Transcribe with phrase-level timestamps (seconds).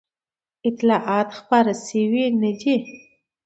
[0.69, 2.75] اطلاعات خپاره شوي نه دي.